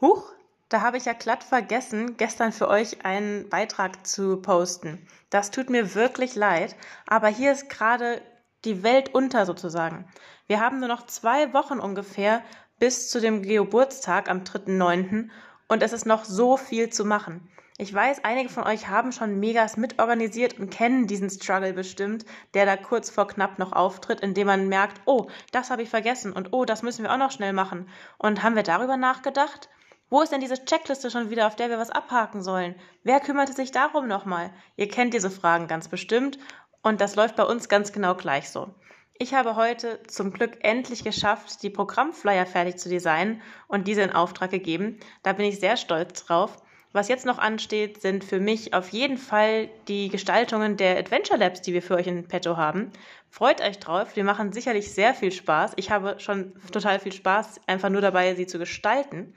[0.00, 0.32] Huch,
[0.68, 5.04] da habe ich ja glatt vergessen, gestern für euch einen Beitrag zu posten.
[5.28, 6.76] Das tut mir wirklich leid,
[7.08, 8.22] aber hier ist gerade
[8.64, 10.08] die Welt unter sozusagen.
[10.46, 12.42] Wir haben nur noch zwei Wochen ungefähr
[12.78, 15.30] bis zu dem Geburtstag am 3.9.
[15.66, 17.50] und es ist noch so viel zu machen.
[17.76, 22.24] Ich weiß, einige von euch haben schon Megas mitorganisiert und kennen diesen Struggle bestimmt,
[22.54, 26.32] der da kurz vor knapp noch auftritt, indem man merkt, oh, das habe ich vergessen
[26.32, 27.88] und oh, das müssen wir auch noch schnell machen.
[28.16, 29.68] Und haben wir darüber nachgedacht?
[30.08, 32.76] Wo ist denn diese Checkliste schon wieder, auf der wir was abhaken sollen?
[33.02, 34.52] Wer kümmerte sich darum nochmal?
[34.76, 36.38] Ihr kennt diese Fragen ganz bestimmt
[36.82, 38.72] und das läuft bei uns ganz genau gleich so.
[39.18, 44.12] Ich habe heute zum Glück endlich geschafft, die Programmflyer fertig zu designen und diese in
[44.12, 45.00] Auftrag gegeben.
[45.24, 46.62] Da bin ich sehr stolz drauf.
[46.94, 51.60] Was jetzt noch ansteht, sind für mich auf jeden Fall die Gestaltungen der Adventure Labs,
[51.60, 52.92] die wir für euch in petto haben.
[53.30, 55.72] Freut euch drauf, wir machen sicherlich sehr viel Spaß.
[55.74, 59.34] Ich habe schon total viel Spaß, einfach nur dabei, sie zu gestalten.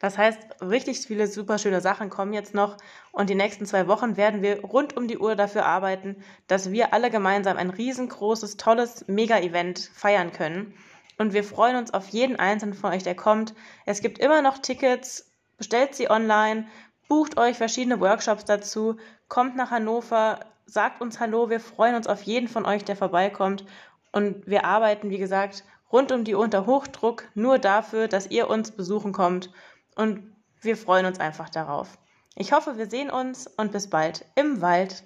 [0.00, 2.76] Das heißt, richtig viele super schöne Sachen kommen jetzt noch
[3.10, 6.92] und die nächsten zwei Wochen werden wir rund um die Uhr dafür arbeiten, dass wir
[6.92, 10.74] alle gemeinsam ein riesengroßes, tolles Mega-Event feiern können.
[11.16, 13.54] Und wir freuen uns auf jeden einzelnen von euch, der kommt.
[13.86, 15.24] Es gibt immer noch Tickets,
[15.56, 16.66] bestellt sie online
[17.08, 18.96] Bucht euch verschiedene Workshops dazu,
[19.28, 23.64] kommt nach Hannover, sagt uns Hallo, wir freuen uns auf jeden von euch, der vorbeikommt.
[24.12, 28.50] Und wir arbeiten, wie gesagt, rund um die Uhr unter Hochdruck nur dafür, dass ihr
[28.50, 29.50] uns besuchen kommt.
[29.94, 31.98] Und wir freuen uns einfach darauf.
[32.34, 35.02] Ich hoffe, wir sehen uns und bis bald im Wald.